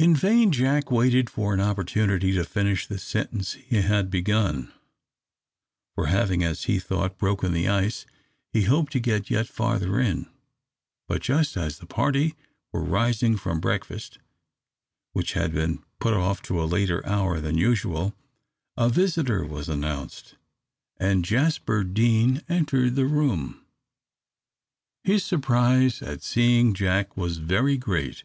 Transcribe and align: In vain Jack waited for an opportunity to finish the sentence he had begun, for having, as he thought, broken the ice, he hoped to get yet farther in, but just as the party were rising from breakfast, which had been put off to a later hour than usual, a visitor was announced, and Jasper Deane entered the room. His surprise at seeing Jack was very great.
In 0.00 0.16
vain 0.16 0.50
Jack 0.50 0.90
waited 0.90 1.30
for 1.30 1.54
an 1.54 1.60
opportunity 1.60 2.32
to 2.32 2.42
finish 2.42 2.88
the 2.88 2.98
sentence 2.98 3.52
he 3.52 3.76
had 3.82 4.10
begun, 4.10 4.72
for 5.94 6.06
having, 6.06 6.42
as 6.42 6.64
he 6.64 6.80
thought, 6.80 7.18
broken 7.18 7.52
the 7.52 7.68
ice, 7.68 8.04
he 8.52 8.62
hoped 8.64 8.90
to 8.94 8.98
get 8.98 9.30
yet 9.30 9.46
farther 9.46 10.00
in, 10.00 10.28
but 11.06 11.22
just 11.22 11.56
as 11.56 11.78
the 11.78 11.86
party 11.86 12.34
were 12.72 12.82
rising 12.82 13.36
from 13.36 13.60
breakfast, 13.60 14.18
which 15.12 15.34
had 15.34 15.52
been 15.52 15.84
put 16.00 16.14
off 16.14 16.42
to 16.42 16.60
a 16.60 16.64
later 16.66 17.06
hour 17.06 17.38
than 17.38 17.56
usual, 17.56 18.12
a 18.76 18.88
visitor 18.88 19.44
was 19.46 19.68
announced, 19.68 20.34
and 20.96 21.24
Jasper 21.24 21.84
Deane 21.84 22.42
entered 22.48 22.96
the 22.96 23.06
room. 23.06 23.64
His 25.04 25.22
surprise 25.22 26.02
at 26.02 26.24
seeing 26.24 26.74
Jack 26.74 27.16
was 27.16 27.36
very 27.38 27.76
great. 27.76 28.24